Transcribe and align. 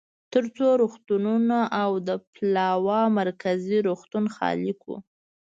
ترڅو 0.33 0.67
روغتونونه 0.81 1.57
او 1.81 1.91
د 2.07 2.09
پلاوا 2.33 3.01
مرکزي 3.19 3.77
روغتون 3.87 4.25
خالي 4.35 4.73
کړو. 4.81 4.97